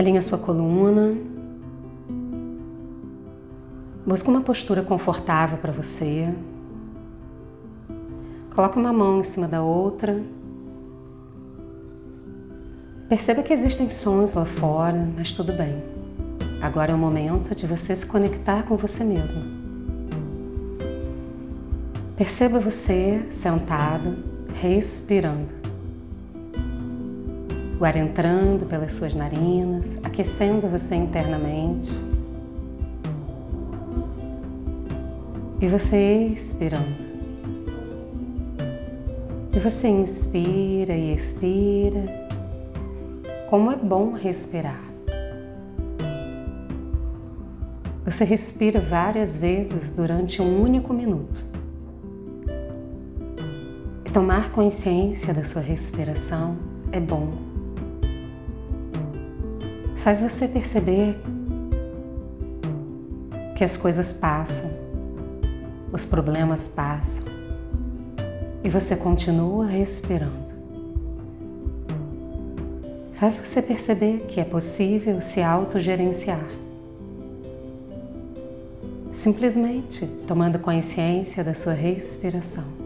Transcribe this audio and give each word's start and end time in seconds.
Alinha 0.00 0.22
sua 0.22 0.38
coluna. 0.38 1.14
Busca 4.06 4.30
uma 4.30 4.40
postura 4.40 4.82
confortável 4.82 5.58
para 5.58 5.70
você. 5.70 6.34
Coloque 8.54 8.78
uma 8.78 8.94
mão 8.94 9.20
em 9.20 9.22
cima 9.22 9.46
da 9.46 9.62
outra. 9.62 10.22
Perceba 13.10 13.42
que 13.42 13.52
existem 13.52 13.90
sons 13.90 14.32
lá 14.32 14.46
fora, 14.46 15.06
mas 15.14 15.32
tudo 15.32 15.52
bem. 15.52 15.82
Agora 16.62 16.92
é 16.92 16.94
o 16.94 16.98
momento 16.98 17.54
de 17.54 17.66
você 17.66 17.94
se 17.94 18.06
conectar 18.06 18.62
com 18.62 18.78
você 18.78 19.04
mesmo. 19.04 19.42
Perceba 22.16 22.58
você 22.58 23.22
sentado, 23.30 24.16
respirando 24.54 25.59
o 27.80 27.84
ar 27.84 27.96
entrando 27.96 28.66
pelas 28.66 28.92
suas 28.92 29.14
narinas, 29.14 29.98
aquecendo 30.04 30.68
você 30.68 30.94
internamente. 30.94 31.90
E 35.58 35.66
você 35.66 36.26
expirando. 36.26 37.10
E 39.54 39.58
você 39.58 39.88
inspira 39.88 40.92
e 40.92 41.14
expira. 41.14 42.04
Como 43.48 43.72
é 43.72 43.76
bom 43.76 44.12
respirar. 44.12 44.80
Você 48.04 48.24
respira 48.24 48.78
várias 48.78 49.38
vezes 49.38 49.90
durante 49.90 50.42
um 50.42 50.62
único 50.62 50.92
minuto. 50.92 51.42
E 54.04 54.10
tomar 54.10 54.52
consciência 54.52 55.32
da 55.32 55.42
sua 55.42 55.62
respiração 55.62 56.58
é 56.92 57.00
bom 57.00 57.49
faz 60.00 60.20
você 60.20 60.48
perceber 60.48 61.20
que 63.54 63.62
as 63.62 63.76
coisas 63.76 64.12
passam, 64.12 64.70
os 65.92 66.06
problemas 66.06 66.66
passam 66.66 67.24
e 68.64 68.68
você 68.70 68.96
continua 68.96 69.66
respirando. 69.66 70.50
Faz 73.12 73.36
você 73.36 73.60
perceber 73.60 74.24
que 74.26 74.40
é 74.40 74.44
possível 74.44 75.20
se 75.20 75.42
autogerenciar. 75.42 76.48
Simplesmente 79.12 80.06
tomando 80.26 80.58
consciência 80.58 81.44
da 81.44 81.52
sua 81.52 81.74
respiração. 81.74 82.79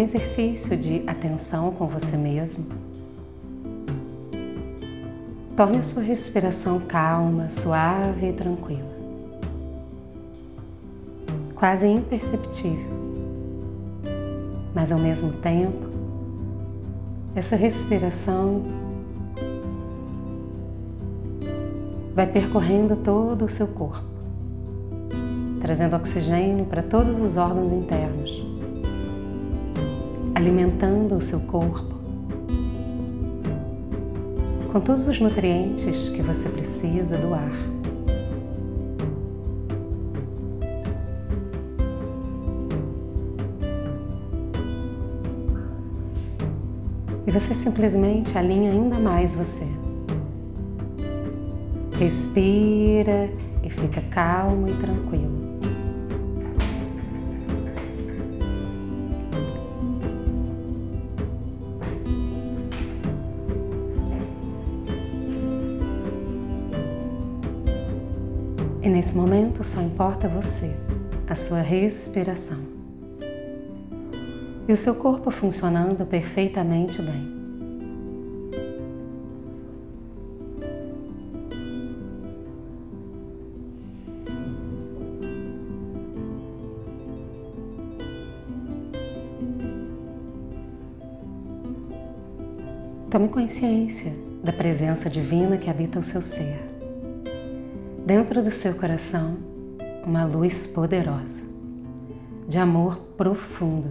Num 0.00 0.04
exercício 0.04 0.78
de 0.78 1.02
atenção 1.06 1.70
com 1.72 1.86
você 1.86 2.16
mesmo, 2.16 2.64
torne 5.54 5.76
a 5.76 5.82
sua 5.82 6.00
respiração 6.00 6.80
calma, 6.80 7.50
suave 7.50 8.30
e 8.30 8.32
tranquila, 8.32 8.90
quase 11.54 11.86
imperceptível, 11.86 12.88
mas 14.74 14.90
ao 14.90 14.98
mesmo 14.98 15.32
tempo, 15.32 15.90
essa 17.34 17.54
respiração 17.54 18.62
vai 22.14 22.26
percorrendo 22.26 22.96
todo 22.96 23.44
o 23.44 23.48
seu 23.48 23.68
corpo, 23.68 24.08
trazendo 25.60 25.94
oxigênio 25.94 26.64
para 26.64 26.82
todos 26.82 27.20
os 27.20 27.36
órgãos 27.36 27.70
internos 27.70 28.49
alimentando 30.40 31.16
o 31.16 31.20
seu 31.20 31.38
corpo 31.40 32.00
com 34.72 34.80
todos 34.80 35.06
os 35.06 35.20
nutrientes 35.20 36.08
que 36.08 36.22
você 36.22 36.48
precisa 36.48 37.18
do 37.18 37.34
ar. 37.34 37.52
E 47.26 47.30
você 47.30 47.52
simplesmente 47.52 48.38
alinha 48.38 48.70
ainda 48.72 48.98
mais 48.98 49.34
você. 49.34 49.66
Respira 51.98 53.28
e 53.62 53.68
fica 53.68 54.00
calmo 54.10 54.68
e 54.68 54.74
tranquilo. 54.74 55.39
Nesse 68.90 69.14
momento 69.14 69.62
só 69.62 69.80
importa 69.80 70.28
você, 70.28 70.74
a 71.28 71.34
sua 71.34 71.60
respiração 71.60 72.58
e 74.68 74.72
o 74.72 74.76
seu 74.76 74.94
corpo 74.94 75.30
funcionando 75.30 76.04
perfeitamente 76.04 77.00
bem. 77.00 77.40
Tome 93.08 93.28
consciência 93.28 94.12
da 94.42 94.52
presença 94.52 95.10
divina 95.10 95.56
que 95.56 95.68
habita 95.68 95.98
o 95.98 96.02
seu 96.02 96.22
ser 96.22 96.69
dentro 98.10 98.42
do 98.42 98.50
seu 98.50 98.74
coração 98.74 99.36
uma 100.04 100.24
luz 100.24 100.66
poderosa, 100.66 101.44
de 102.48 102.58
amor 102.58 102.98
profundo, 103.16 103.86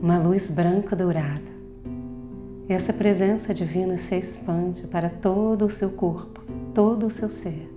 uma 0.00 0.20
luz 0.20 0.52
branca 0.52 0.94
dourada. 0.94 1.52
E 2.68 2.72
essa 2.72 2.92
presença 2.92 3.52
divina 3.52 3.96
se 3.96 4.14
expande 4.14 4.86
para 4.86 5.10
todo 5.10 5.64
o 5.64 5.68
seu 5.70 5.90
corpo, 5.90 6.42
todo 6.72 7.06
o 7.06 7.10
seu 7.10 7.28
ser. 7.28 7.68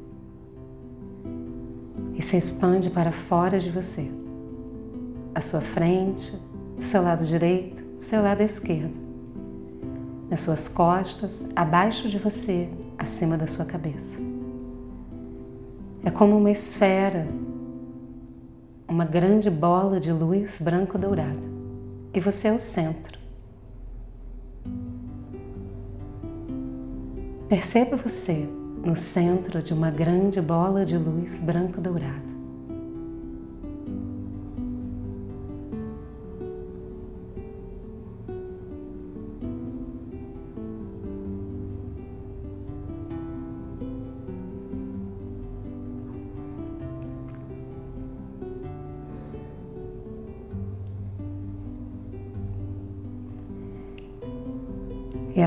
E 2.14 2.22
se 2.22 2.38
expande 2.38 2.92
para 2.92 3.12
fora 3.12 3.60
de 3.60 3.72
você, 3.72 4.12
à 5.34 5.42
sua 5.42 5.62
frente, 5.62 6.40
seu 6.78 7.02
lado 7.02 7.26
direito, 7.26 7.84
seu 7.98 8.22
lado 8.22 8.44
esquerdo, 8.44 8.94
nas 10.30 10.42
suas 10.42 10.68
costas, 10.68 11.48
abaixo 11.56 12.08
de 12.08 12.20
você, 12.20 12.70
acima 12.96 13.40
da 13.40 13.48
sua 13.48 13.66
cabeça. 13.66 14.27
É 16.08 16.10
como 16.10 16.38
uma 16.38 16.50
esfera, 16.50 17.28
uma 18.88 19.04
grande 19.04 19.50
bola 19.50 20.00
de 20.00 20.10
luz 20.10 20.58
branco-dourada. 20.62 21.44
E 22.14 22.22
você 22.22 22.48
é 22.48 22.54
o 22.54 22.58
centro. 22.58 23.20
Perceba 27.50 27.98
você 27.98 28.48
no 28.86 28.96
centro 28.96 29.62
de 29.62 29.74
uma 29.74 29.92
grande 29.92 30.40
bola 30.40 30.86
de 30.86 30.98
luz 30.98 31.42
branco-dourada. 31.42 32.37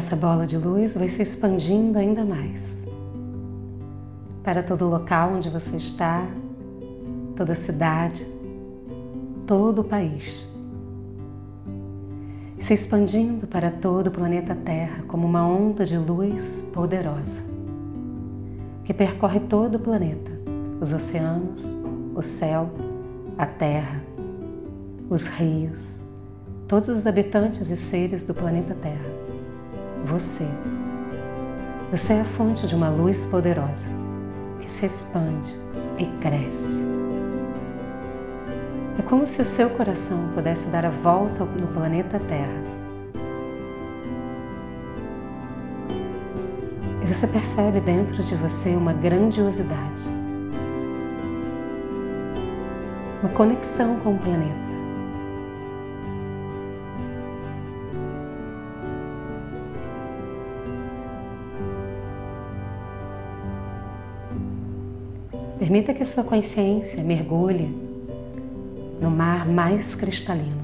Essa 0.00 0.16
bola 0.16 0.46
de 0.46 0.56
luz 0.56 0.94
vai 0.94 1.10
se 1.10 1.20
expandindo 1.20 1.98
ainda 1.98 2.24
mais 2.24 2.78
para 4.42 4.62
todo 4.62 4.88
local 4.88 5.34
onde 5.34 5.50
você 5.50 5.76
está, 5.76 6.26
toda 7.36 7.52
a 7.52 7.54
cidade, 7.54 8.26
todo 9.46 9.82
o 9.82 9.84
país. 9.84 10.50
Se 12.58 12.72
expandindo 12.72 13.46
para 13.46 13.70
todo 13.70 14.06
o 14.06 14.10
planeta 14.10 14.54
Terra 14.54 15.02
como 15.06 15.26
uma 15.26 15.46
onda 15.46 15.84
de 15.84 15.98
luz 15.98 16.66
poderosa 16.72 17.42
que 18.84 18.94
percorre 18.94 19.40
todo 19.40 19.74
o 19.74 19.80
planeta, 19.80 20.32
os 20.80 20.94
oceanos, 20.94 21.74
o 22.14 22.22
céu, 22.22 22.70
a 23.36 23.44
terra, 23.44 24.02
os 25.10 25.26
rios, 25.26 26.00
todos 26.66 26.88
os 26.88 27.06
habitantes 27.06 27.68
e 27.68 27.76
seres 27.76 28.24
do 28.24 28.32
planeta 28.32 28.74
Terra 28.74 29.19
você. 30.04 30.48
Você 31.90 32.14
é 32.14 32.20
a 32.20 32.24
fonte 32.24 32.66
de 32.66 32.74
uma 32.74 32.88
luz 32.88 33.24
poderosa 33.24 33.90
que 34.60 34.70
se 34.70 34.86
expande 34.86 35.54
e 35.98 36.06
cresce. 36.20 36.82
É 38.98 39.02
como 39.02 39.26
se 39.26 39.40
o 39.40 39.44
seu 39.44 39.70
coração 39.70 40.30
pudesse 40.34 40.68
dar 40.68 40.84
a 40.84 40.90
volta 40.90 41.44
no 41.44 41.66
planeta 41.68 42.18
Terra. 42.20 42.70
E 47.02 47.06
você 47.06 47.26
percebe 47.26 47.80
dentro 47.80 48.22
de 48.22 48.34
você 48.36 48.76
uma 48.76 48.92
grandiosidade, 48.92 50.08
uma 53.22 53.32
conexão 53.32 53.96
com 54.00 54.14
o 54.14 54.18
planeta. 54.18 54.69
Permita 65.60 65.92
que 65.92 66.02
a 66.02 66.06
sua 66.06 66.24
consciência 66.24 67.04
mergulhe 67.04 67.68
no 68.98 69.10
mar 69.10 69.46
mais 69.46 69.94
cristalino. 69.94 70.62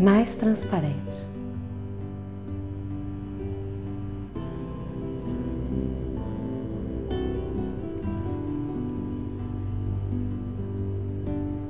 Mais 0.00 0.36
transparente. 0.36 1.26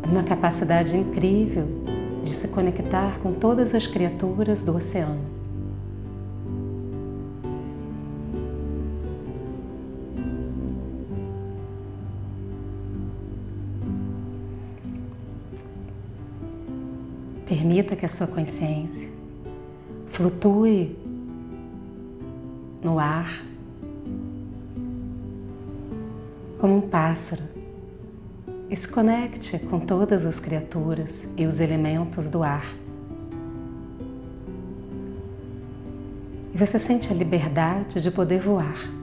Uma 0.09 0.23
capacidade 0.23 0.97
incrível 0.97 1.67
de 2.23 2.33
se 2.33 2.47
conectar 2.47 3.19
com 3.19 3.33
todas 3.33 3.75
as 3.75 3.89
criaturas 3.89 4.63
do 4.63 4.77
oceano. 4.77 5.34
Permita 17.65 17.97
que 17.97 18.05
a 18.05 18.09
sua 18.11 18.27
consciência 18.27 19.11
flutue 20.09 20.99
no 22.83 22.99
ar 22.99 23.43
como 26.61 26.77
um 26.77 26.81
pássaro 26.83 27.43
e 28.69 28.77
se 28.77 28.87
conecte 28.87 29.59
com 29.59 29.81
todas 29.81 30.27
as 30.27 30.39
criaturas 30.39 31.27
e 31.39 31.47
os 31.47 31.59
elementos 31.59 32.29
do 32.29 32.43
ar. 32.43 32.67
E 36.53 36.59
você 36.59 36.79
sente 36.79 37.11
a 37.11 37.17
liberdade 37.17 37.99
de 37.99 38.11
poder 38.11 38.41
voar. 38.41 38.94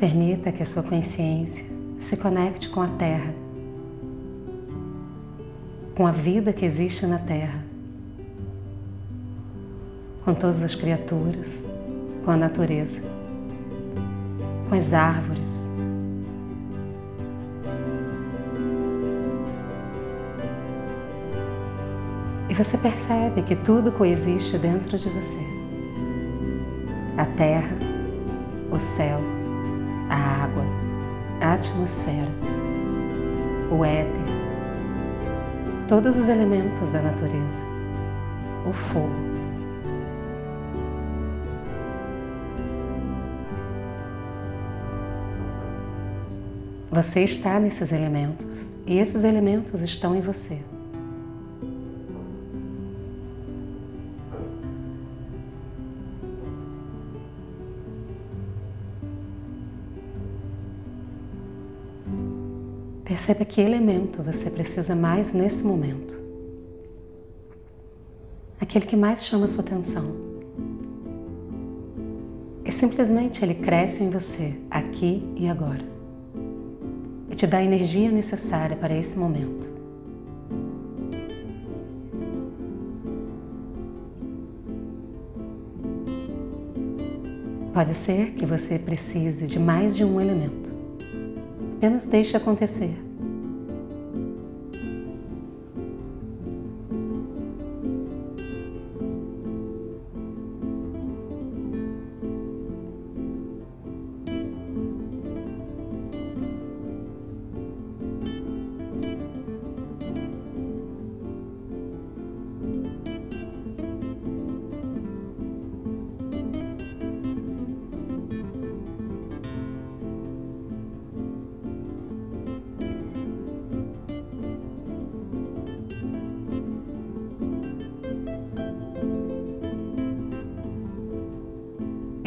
Permita 0.00 0.50
que 0.50 0.62
a 0.62 0.66
sua 0.66 0.82
consciência 0.82 1.66
se 1.98 2.16
conecte 2.16 2.70
com 2.70 2.80
a 2.80 2.88
Terra, 2.88 3.34
com 5.94 6.06
a 6.06 6.10
vida 6.10 6.54
que 6.54 6.64
existe 6.64 7.04
na 7.04 7.18
Terra, 7.18 7.62
com 10.24 10.32
todas 10.32 10.62
as 10.62 10.74
criaturas, 10.74 11.66
com 12.24 12.30
a 12.30 12.36
natureza, 12.38 13.02
com 14.70 14.74
as 14.74 14.94
árvores. 14.94 15.68
E 22.48 22.54
você 22.54 22.78
percebe 22.78 23.42
que 23.42 23.54
tudo 23.54 23.92
coexiste 23.92 24.56
dentro 24.56 24.96
de 24.96 25.10
você. 25.10 25.38
A 27.18 27.26
terra, 27.26 27.76
o 28.72 28.78
céu, 28.78 29.39
a 31.50 31.54
atmosfera, 31.54 32.30
o 33.72 33.84
éter, 33.84 34.12
todos 35.88 36.16
os 36.16 36.28
elementos 36.28 36.92
da 36.92 37.02
natureza, 37.02 37.64
o 38.64 38.72
fogo. 38.72 39.10
Você 46.92 47.24
está 47.24 47.58
nesses 47.58 47.90
elementos 47.90 48.70
e 48.86 48.98
esses 48.98 49.24
elementos 49.24 49.82
estão 49.82 50.14
em 50.14 50.20
você. 50.20 50.60
Perceba 63.30 63.44
que 63.44 63.60
elemento 63.60 64.24
você 64.24 64.50
precisa 64.50 64.92
mais 64.96 65.32
nesse 65.32 65.62
momento. 65.62 66.18
Aquele 68.60 68.84
que 68.84 68.96
mais 68.96 69.24
chama 69.24 69.46
sua 69.46 69.62
atenção. 69.62 70.12
E 72.64 72.72
simplesmente 72.72 73.44
ele 73.44 73.54
cresce 73.54 74.02
em 74.02 74.10
você, 74.10 74.56
aqui 74.68 75.22
e 75.36 75.48
agora. 75.48 75.84
E 77.30 77.36
te 77.36 77.46
dá 77.46 77.58
a 77.58 77.62
energia 77.62 78.10
necessária 78.10 78.74
para 78.74 78.92
esse 78.96 79.16
momento. 79.16 79.72
Pode 87.72 87.94
ser 87.94 88.32
que 88.32 88.44
você 88.44 88.76
precise 88.76 89.46
de 89.46 89.60
mais 89.60 89.94
de 89.94 90.04
um 90.04 90.20
elemento. 90.20 90.72
Apenas 91.76 92.02
deixe 92.04 92.36
acontecer. 92.36 93.09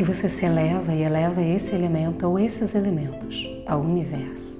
E 0.03 0.05
você 0.05 0.27
se 0.27 0.45
eleva 0.45 0.93
e 0.93 1.01
eleva 1.01 1.41
esse 1.41 1.73
elemento 1.73 2.27
ou 2.27 2.37
esses 2.37 2.75
elementos 2.75 3.47
ao 3.65 3.79
universo. 3.79 4.59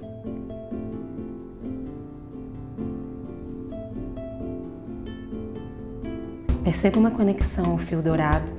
Perceba 6.64 6.98
uma 6.98 7.10
conexão 7.10 7.72
ao 7.72 7.76
fio 7.76 8.00
dourado 8.00 8.50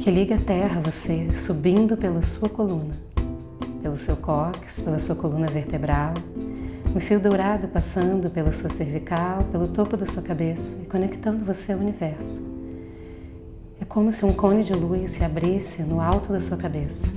que 0.00 0.10
liga 0.10 0.36
a 0.36 0.40
terra 0.40 0.80
a 0.80 0.90
você, 0.90 1.30
subindo 1.32 1.94
pela 1.94 2.22
sua 2.22 2.48
coluna, 2.48 2.94
pelo 3.82 3.98
seu 3.98 4.16
cóccix, 4.16 4.80
pela 4.80 4.98
sua 4.98 5.14
coluna 5.14 5.48
vertebral, 5.48 6.14
um 6.96 6.98
fio 6.98 7.20
dourado 7.20 7.68
passando 7.68 8.30
pela 8.30 8.50
sua 8.52 8.70
cervical, 8.70 9.44
pelo 9.52 9.68
topo 9.68 9.98
da 9.98 10.06
sua 10.06 10.22
cabeça 10.22 10.74
e 10.82 10.86
conectando 10.86 11.44
você 11.44 11.74
ao 11.74 11.78
universo. 11.78 12.51
Como 13.92 14.10
se 14.10 14.24
um 14.24 14.32
cone 14.32 14.64
de 14.64 14.72
luz 14.72 15.10
se 15.10 15.22
abrisse 15.22 15.82
no 15.82 16.00
alto 16.00 16.32
da 16.32 16.40
sua 16.40 16.56
cabeça. 16.56 17.08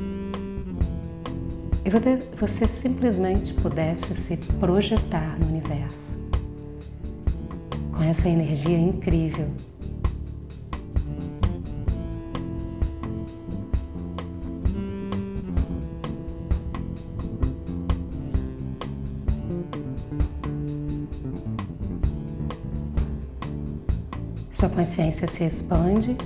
E 1.86 2.36
você 2.38 2.67
simplesmente 2.67 3.53
pudesse 3.53 4.13
se 4.13 4.36
projetar 4.60 5.39
no 5.39 5.48
universo 5.48 6.12
com 7.94 8.03
essa 8.03 8.27
energia 8.27 8.77
incrível. 8.77 9.48
Sua 24.51 24.67
consciência 24.67 25.25
se 25.25 25.46
expande 25.46 26.17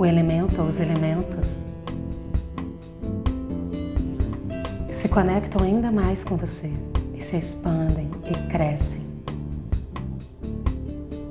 o 0.00 0.06
elemento 0.06 0.62
ou 0.62 0.68
os 0.68 0.80
elementos 0.80 1.62
se 4.90 5.10
conectam 5.10 5.62
ainda 5.62 5.92
mais 5.92 6.24
com 6.24 6.38
você, 6.38 6.72
e 7.14 7.20
se 7.20 7.36
expandem 7.36 8.10
e 8.24 8.50
crescem. 8.50 9.02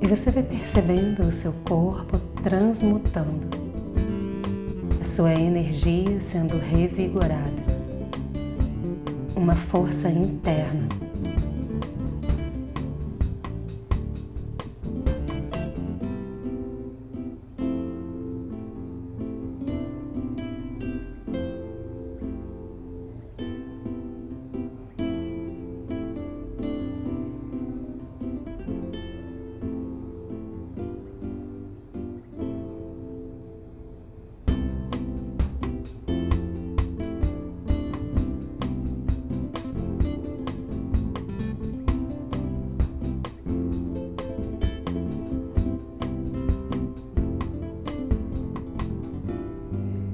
E 0.00 0.06
você 0.06 0.30
vai 0.30 0.44
percebendo 0.44 1.22
o 1.22 1.32
seu 1.32 1.52
corpo 1.64 2.16
transmutando, 2.44 3.48
a 5.00 5.04
sua 5.04 5.34
energia 5.34 6.20
sendo 6.20 6.56
revigorada, 6.56 7.64
uma 9.34 9.54
força 9.54 10.08
interna 10.08 10.86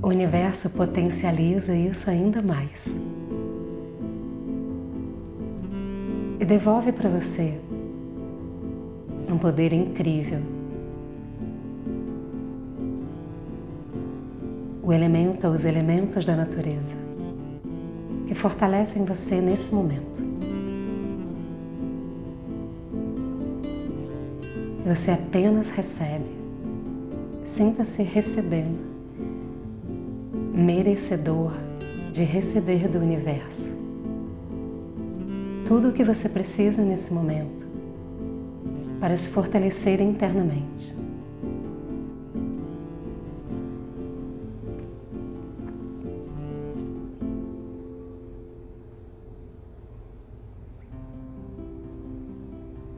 O 0.06 0.08
universo 0.08 0.70
potencializa 0.70 1.74
isso 1.74 2.08
ainda 2.08 2.40
mais. 2.40 2.96
E 6.38 6.44
devolve 6.44 6.92
para 6.92 7.10
você 7.10 7.58
um 9.28 9.36
poder 9.36 9.72
incrível. 9.72 10.38
O 14.80 14.92
elemento 14.92 15.48
os 15.48 15.64
elementos 15.64 16.24
da 16.24 16.36
natureza 16.36 16.94
que 18.28 18.34
fortalecem 18.36 19.04
você 19.04 19.40
nesse 19.40 19.74
momento. 19.74 20.22
Você 24.86 25.10
apenas 25.10 25.70
recebe. 25.70 26.30
Sinta-se 27.42 28.04
recebendo 28.04 28.95
merecedor 30.66 31.52
de 32.12 32.24
receber 32.24 32.88
do 32.88 32.98
universo 32.98 33.72
tudo 35.64 35.90
o 35.90 35.92
que 35.92 36.02
você 36.02 36.28
precisa 36.28 36.82
nesse 36.82 37.12
momento 37.12 37.64
para 38.98 39.16
se 39.16 39.28
fortalecer 39.28 40.00
internamente. 40.00 40.92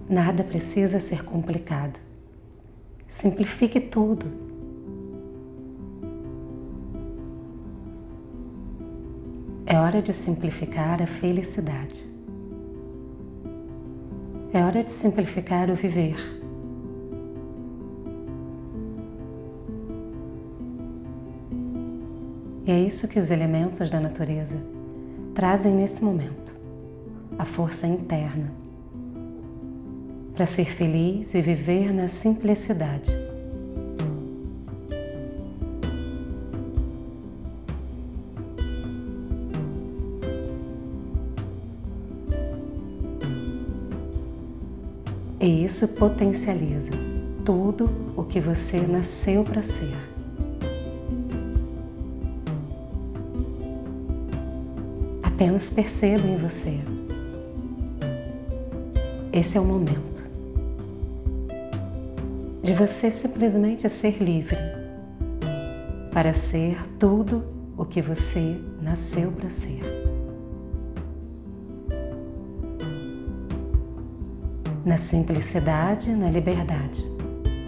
Nada 0.08 0.42
precisa 0.42 0.98
ser 1.00 1.22
complicado. 1.22 2.00
Simplifique 3.06 3.78
tudo 3.78 4.57
É 9.70 9.78
hora 9.78 10.00
de 10.00 10.14
simplificar 10.14 11.02
a 11.02 11.06
felicidade. 11.06 12.02
É 14.50 14.64
hora 14.64 14.82
de 14.82 14.90
simplificar 14.90 15.68
o 15.68 15.74
viver. 15.74 16.16
E 22.64 22.70
é 22.70 22.80
isso 22.80 23.06
que 23.06 23.18
os 23.18 23.30
elementos 23.30 23.90
da 23.90 24.00
natureza 24.00 24.56
trazem 25.34 25.74
nesse 25.74 26.02
momento 26.02 26.58
a 27.38 27.44
força 27.44 27.86
interna 27.86 28.50
para 30.32 30.46
ser 30.46 30.64
feliz 30.64 31.34
e 31.34 31.42
viver 31.42 31.92
na 31.92 32.08
simplicidade. 32.08 33.27
E 45.48 45.64
isso 45.64 45.88
potencializa 45.88 46.90
tudo 47.42 47.88
o 48.14 48.22
que 48.22 48.38
você 48.38 48.80
nasceu 48.80 49.42
para 49.42 49.62
ser. 49.62 49.96
Apenas 55.22 55.70
perceba 55.70 56.28
em 56.28 56.36
você. 56.36 56.78
Esse 59.32 59.56
é 59.56 59.60
o 59.62 59.64
momento 59.64 60.22
de 62.62 62.74
você 62.74 63.10
simplesmente 63.10 63.88
ser 63.88 64.22
livre 64.22 64.58
para 66.12 66.34
ser 66.34 66.76
tudo 66.98 67.42
o 67.74 67.86
que 67.86 68.02
você 68.02 68.60
nasceu 68.82 69.32
para 69.32 69.48
ser. 69.48 70.07
Na 74.88 74.96
simplicidade, 74.96 76.10
na 76.10 76.30
liberdade 76.30 77.04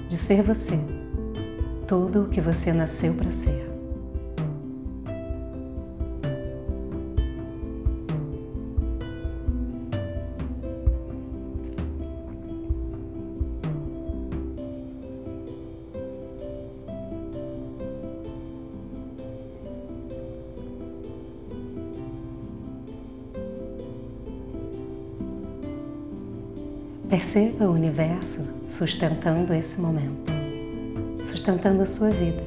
de 0.08 0.16
ser 0.16 0.42
você, 0.42 0.80
tudo 1.86 2.22
o 2.22 2.28
que 2.30 2.40
você 2.40 2.72
nasceu 2.72 3.12
para 3.12 3.30
ser. 3.30 3.69
Perceba 27.10 27.64
o 27.64 27.72
universo 27.72 28.40
sustentando 28.68 29.52
esse 29.52 29.80
momento, 29.80 30.30
sustentando 31.26 31.82
a 31.82 31.86
sua 31.86 32.08
vida. 32.08 32.40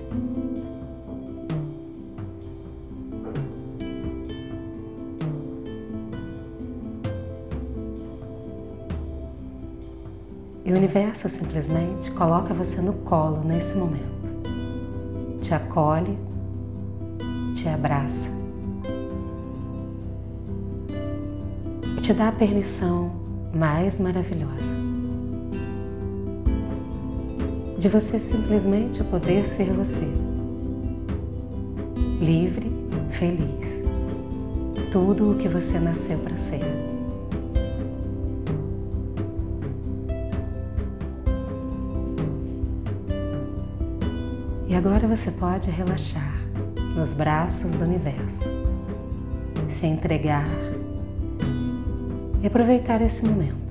E 10.64 10.72
o 10.72 10.78
universo 10.78 11.28
simplesmente 11.28 12.10
coloca 12.12 12.54
você 12.54 12.80
no 12.80 12.94
colo 12.94 13.44
nesse 13.44 13.76
momento. 13.76 14.32
Te 15.42 15.54
acolhe, 15.54 16.18
te 17.54 17.68
abraça 17.68 18.30
e 21.98 22.00
te 22.00 22.14
dá 22.14 22.30
a 22.30 22.32
permissão 22.32 23.33
mais 23.54 24.00
maravilhosa. 24.00 24.76
De 27.78 27.90
você 27.90 28.18
simplesmente 28.18 29.04
poder 29.04 29.46
ser 29.46 29.72
você. 29.74 30.08
Livre, 32.20 32.72
feliz. 33.12 33.84
Tudo 34.92 35.32
o 35.32 35.38
que 35.38 35.48
você 35.48 35.80
nasceu 35.80 36.18
para 36.20 36.38
ser. 36.38 36.62
E 44.68 44.76
agora 44.76 45.08
você 45.08 45.30
pode 45.30 45.70
relaxar 45.70 46.34
nos 46.96 47.14
braços 47.14 47.74
do 47.74 47.84
universo, 47.84 48.50
se 49.70 49.86
entregar 49.86 50.48
e 52.44 52.48
aproveitar 52.48 53.02
esse 53.02 53.26
momento. 53.26 53.64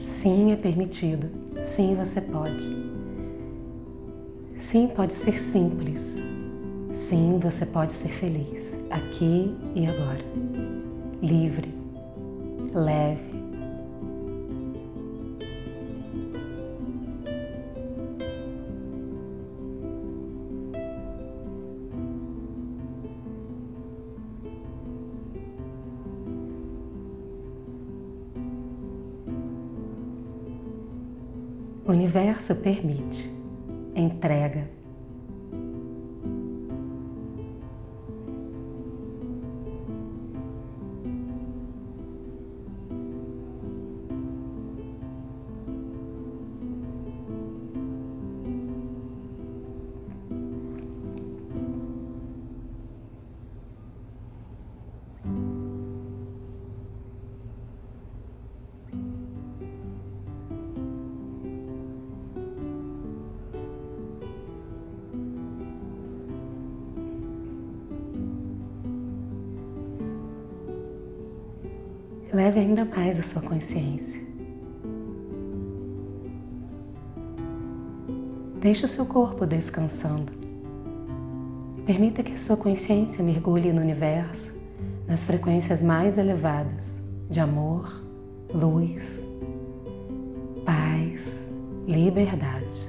Sim, 0.00 0.52
é 0.52 0.56
permitido. 0.56 1.28
Sim, 1.62 1.96
você 1.96 2.20
pode. 2.20 2.89
Sim, 4.70 4.86
pode 4.86 5.12
ser 5.14 5.36
simples. 5.36 6.16
Sim, 6.92 7.40
você 7.40 7.66
pode 7.66 7.92
ser 7.92 8.10
feliz, 8.10 8.78
aqui 8.88 9.52
e 9.74 9.84
agora. 9.84 10.24
Livre, 11.20 11.74
leve. 12.72 13.40
O 31.84 31.90
universo 31.90 32.54
permite, 32.54 33.39
entrega 34.00 34.64
Leve 72.42 72.58
ainda 72.58 72.86
mais 72.86 73.20
a 73.20 73.22
sua 73.22 73.42
consciência. 73.42 74.22
Deixe 78.58 78.82
o 78.82 78.88
seu 78.88 79.04
corpo 79.04 79.44
descansando. 79.44 80.32
Permita 81.84 82.22
que 82.22 82.32
a 82.32 82.38
sua 82.38 82.56
consciência 82.56 83.22
mergulhe 83.22 83.74
no 83.74 83.82
universo, 83.82 84.58
nas 85.06 85.22
frequências 85.22 85.82
mais 85.82 86.16
elevadas 86.16 86.98
de 87.28 87.40
amor, 87.40 88.02
luz, 88.54 89.22
paz, 90.64 91.46
liberdade. 91.86 92.88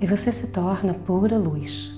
E 0.00 0.06
você 0.06 0.32
se 0.32 0.46
torna 0.46 0.94
pura 0.94 1.36
luz. 1.36 1.95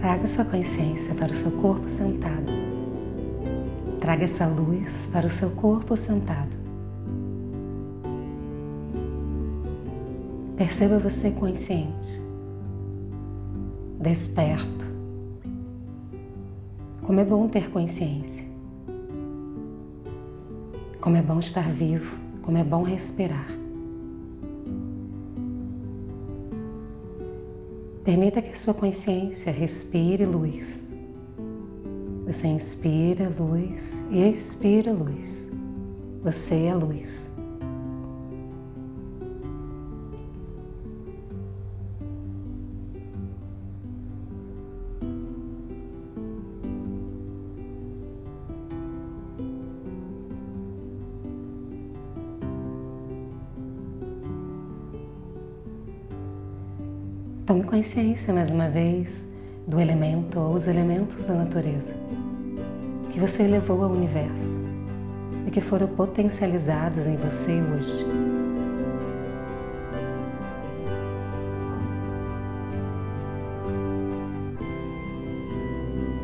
Traga 0.00 0.26
sua 0.26 0.46
consciência 0.46 1.14
para 1.14 1.30
o 1.30 1.34
seu 1.34 1.50
corpo 1.50 1.86
sentado. 1.86 2.50
Traga 4.00 4.24
essa 4.24 4.46
luz 4.46 5.06
para 5.12 5.26
o 5.26 5.30
seu 5.30 5.50
corpo 5.50 5.94
sentado. 5.94 6.56
Perceba 10.56 10.98
você 10.98 11.30
consciente, 11.32 12.18
desperto. 14.00 14.86
Como 17.02 17.20
é 17.20 17.24
bom 17.24 17.46
ter 17.46 17.70
consciência. 17.70 18.46
Como 20.98 21.14
é 21.14 21.20
bom 21.20 21.40
estar 21.40 21.70
vivo, 21.70 22.16
como 22.40 22.56
é 22.56 22.64
bom 22.64 22.82
respirar. 22.82 23.59
Permita 28.04 28.40
que 28.40 28.50
a 28.50 28.54
sua 28.54 28.74
consciência 28.74 29.52
respire 29.52 30.24
luz. 30.24 30.88
Você 32.26 32.46
inspira 32.48 33.32
luz 33.38 34.02
e 34.10 34.28
expira 34.28 34.92
luz. 34.92 35.50
Você 36.22 36.64
é 36.64 36.74
luz. 36.74 37.29
Consciência 57.80 58.34
mais 58.34 58.50
uma 58.50 58.68
vez 58.68 59.26
do 59.66 59.80
elemento 59.80 60.38
ou 60.38 60.52
os 60.52 60.66
elementos 60.66 61.24
da 61.24 61.32
natureza 61.32 61.96
que 63.10 63.18
você 63.18 63.44
elevou 63.44 63.82
ao 63.82 63.90
universo 63.90 64.58
e 65.46 65.50
que 65.50 65.62
foram 65.62 65.88
potencializados 65.88 67.06
em 67.06 67.16
você 67.16 67.52
hoje. 67.52 68.04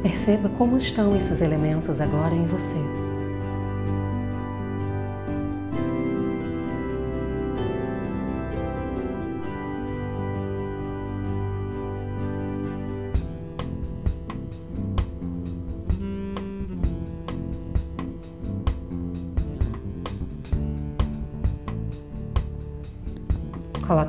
Perceba 0.03 0.51
como 0.59 0.77
estão 0.77 1.17
esses 1.17 1.41
elementos 1.41 2.03
agora 2.03 2.35
em 2.35 2.45
você. 2.45 3.06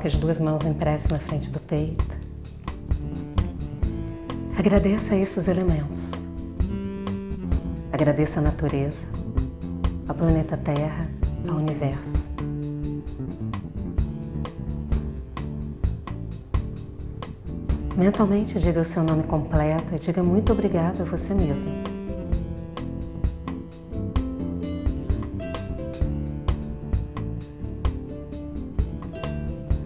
As 0.08 0.16
duas 0.16 0.40
mãos 0.40 0.64
em 0.64 0.72
prece 0.72 1.12
na 1.12 1.18
frente 1.18 1.50
do 1.50 1.60
peito. 1.60 2.16
Agradeça 4.58 5.14
esses 5.14 5.46
elementos. 5.46 6.12
Agradeça 7.92 8.40
a 8.40 8.42
natureza, 8.42 9.06
ao 10.08 10.14
planeta 10.14 10.56
Terra, 10.56 11.06
ao 11.46 11.56
universo. 11.56 12.26
Mentalmente 17.94 18.58
diga 18.58 18.80
o 18.80 18.84
seu 18.84 19.02
nome 19.02 19.24
completo 19.24 19.94
e 19.94 19.98
diga 19.98 20.22
muito 20.22 20.52
obrigado 20.52 21.02
a 21.02 21.04
você 21.04 21.34
mesmo. 21.34 21.97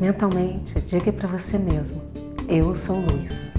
Mentalmente, 0.02 0.80
diga 0.80 1.12
para 1.12 1.28
você 1.28 1.56
mesmo: 1.56 2.02
Eu 2.48 2.74
sou 2.74 2.96
luz. 2.96 3.52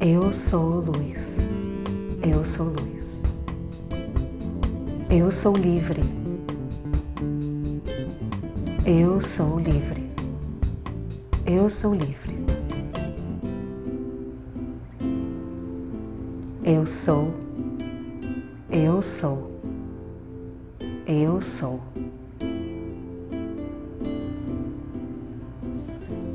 Eu 0.00 0.32
sou 0.32 0.78
luz. 0.78 1.38
Eu 2.22 2.44
sou 2.44 2.66
luz. 2.66 3.20
Eu 5.10 5.32
sou 5.32 5.56
livre. 5.56 6.00
Eu 8.86 9.20
sou 9.20 9.58
livre. 9.58 10.08
Eu 11.44 11.68
sou 11.68 11.92
livre. 11.92 12.38
Eu 16.62 16.86
sou. 16.86 17.34
Eu 18.70 19.02
sou. 19.02 19.60
Eu 21.04 21.40
sou. 21.40 21.80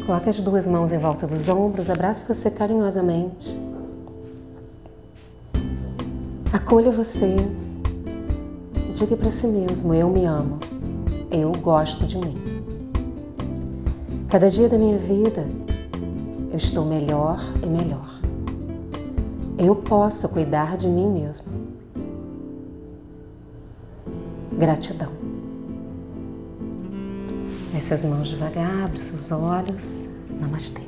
Coloque 0.05 0.29
as 0.29 0.39
duas 0.39 0.67
mãos 0.67 0.91
em 0.91 0.99
volta 0.99 1.25
dos 1.25 1.49
ombros, 1.49 1.89
abrace 1.89 2.27
você 2.27 2.51
carinhosamente. 2.51 3.57
Acolha 6.53 6.91
você 6.91 7.35
e 8.87 8.93
diga 8.93 9.17
para 9.17 9.31
si 9.31 9.47
mesmo: 9.47 9.95
Eu 9.95 10.07
me 10.07 10.25
amo, 10.25 10.59
eu 11.31 11.51
gosto 11.53 12.05
de 12.05 12.19
mim. 12.19 12.35
Cada 14.29 14.47
dia 14.47 14.69
da 14.69 14.77
minha 14.77 14.97
vida 14.99 15.43
eu 16.51 16.57
estou 16.57 16.85
melhor 16.85 17.39
e 17.63 17.65
melhor. 17.65 18.21
Eu 19.57 19.75
posso 19.75 20.29
cuidar 20.29 20.77
de 20.77 20.87
mim 20.87 21.07
mesmo. 21.07 21.47
Gratidão. 24.53 25.14
Desce 27.85 27.93
as 27.93 28.03
mãos 28.03 28.29
devagar, 28.29 28.85
abre 28.85 28.99
seus 28.99 29.31
olhos. 29.31 30.09
Namastê. 30.41 30.81